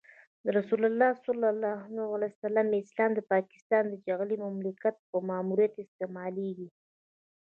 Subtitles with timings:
[0.43, 1.09] د رسول الله
[2.85, 6.67] اسلام د پاکستان د جعلي مملکت په ماموریت استعمالېږي.